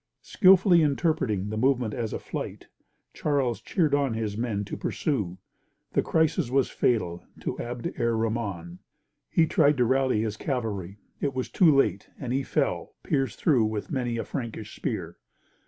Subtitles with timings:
[0.23, 2.65] Skilfully interpreting the movement as a flight,
[3.13, 5.37] Charles cheered on his men to pursue.
[5.93, 8.79] The crisis was fatal to Abd er rahman.
[9.29, 10.97] He tried to rally his cavalry.
[11.19, 15.17] It was too late; and he fell, pierced through with many a Frankish spear.